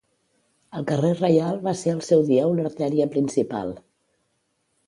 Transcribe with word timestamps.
El 0.79 0.87
carrer 0.91 1.11
reial 1.19 1.61
va 1.67 1.75
ser 1.83 1.93
al 1.97 2.01
seu 2.07 2.25
dia 2.31 2.49
una 2.55 2.67
artèria 2.71 3.11
principal. 3.17 3.71